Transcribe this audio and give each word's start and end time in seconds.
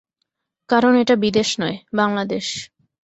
কারণ 0.69 0.93
এটা 0.95 1.15
বিদেশ 1.15 1.49
নয়, 1.59 1.77
বাংলাদেশ। 1.93 2.45